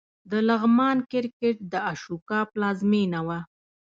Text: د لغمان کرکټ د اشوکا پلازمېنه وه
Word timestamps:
د 0.31 0.31
لغمان 0.49 0.97
کرکټ 1.11 1.55
د 1.71 1.73
اشوکا 1.91 2.39
پلازمېنه 2.51 3.19
وه 3.27 3.39